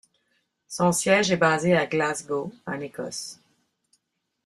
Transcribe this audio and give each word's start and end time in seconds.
Son 0.67 0.91
siège 0.91 1.29
est 1.31 1.37
basé 1.37 1.77
à 1.77 1.85
Glasgow, 1.85 2.51
en 2.65 2.79
Écosse. 2.79 3.39